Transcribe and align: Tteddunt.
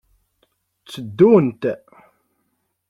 Tteddunt. 0.81 1.63